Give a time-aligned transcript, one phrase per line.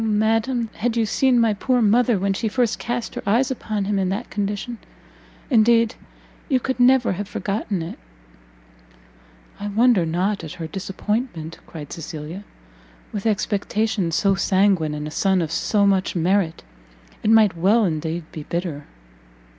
[0.01, 3.85] Oh madam, had you seen my poor mother when she first cast her eyes upon
[3.85, 4.79] him in that condition!
[5.51, 5.93] indeed
[6.49, 7.99] you could never have forgotten it!"
[9.59, 12.43] "I wonder not at her disappointment," cried Cecilia;
[13.11, 16.63] "with expectations so sanguine, and a son of so much merit,
[17.21, 18.87] it might well indeed be bitter."